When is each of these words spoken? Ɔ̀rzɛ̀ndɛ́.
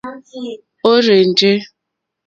Ɔ̀rzɛ̀ndɛ́. 0.91 1.55